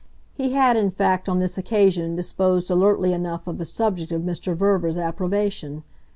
[0.33, 4.55] He had in fact on this occasion disposed alertly enough of the subject of Mr.
[4.55, 5.83] Verver's approbation.